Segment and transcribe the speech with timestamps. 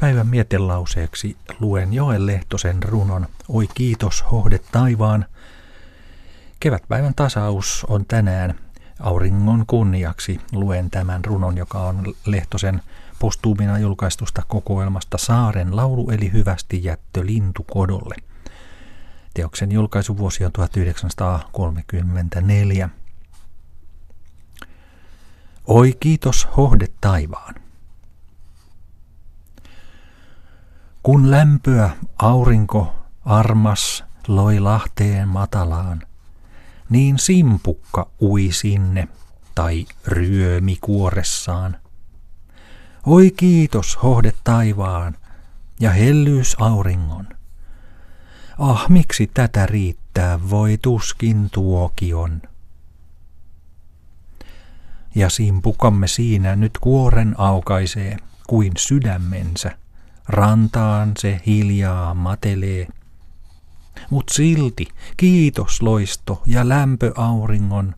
[0.00, 5.26] Päivän mietelauseeksi luen Joel Lehtosen runon Oi kiitos, hohde taivaan.
[6.60, 8.54] Kevätpäivän tasaus on tänään.
[9.00, 12.82] Auringon kunniaksi luen tämän runon, joka on Lehtosen
[13.18, 18.14] postuumina julkaistusta kokoelmasta Saaren laulu eli hyvästi jättö lintukodolle.
[19.34, 22.88] Teoksen julkaisuvuosi on 1934.
[25.66, 27.67] Oi kiitos, hohde taivaan.
[31.08, 32.94] Kun lämpöä aurinko
[33.24, 36.02] armas loi lahteen matalaan,
[36.90, 39.08] niin simpukka ui sinne
[39.54, 41.76] tai ryömi kuoressaan.
[43.06, 45.16] Oi kiitos hohde taivaan
[45.80, 47.28] ja hellyys auringon.
[48.58, 52.42] Ah, miksi tätä riittää voi tuskin tuokion.
[55.14, 59.87] Ja simpukamme siinä nyt kuoren aukaisee kuin sydämensä
[60.28, 62.86] Rantaan se hiljaa matelee.
[64.10, 67.94] Mut silti kiitos loisto ja lämpö auringon,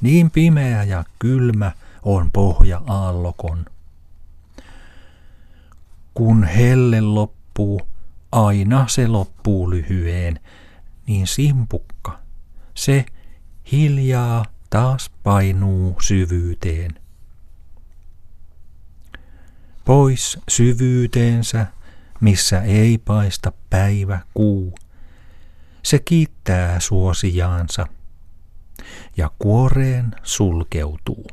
[0.00, 3.66] niin pimeä ja kylmä on pohja aallokon.
[6.14, 7.80] Kun helle loppuu,
[8.32, 10.40] aina se loppuu lyhyeen,
[11.06, 12.18] niin simpukka,
[12.74, 13.06] se
[13.72, 17.00] hiljaa taas painuu syvyyteen
[19.90, 21.66] pois syvyyteensä,
[22.20, 24.74] missä ei paista päivä kuu.
[25.82, 27.86] Se kiittää suosijaansa
[29.16, 31.26] ja kuoreen sulkeutuu.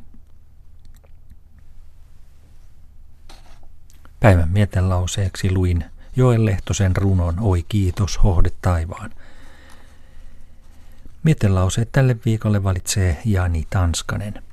[4.20, 5.86] Päivän mietelauseeksi luin
[6.16, 9.14] Joel Lehtosen runon Oi kiitos, hohde taivaan.
[11.24, 14.47] Mietelauseet tälle viikolle valitsee Jani Tanskanen.